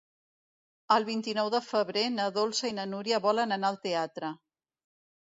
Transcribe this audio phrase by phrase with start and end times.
[0.95, 4.37] El vint-i-nou de febrer na Dolça i na Núria volen anar al teatre.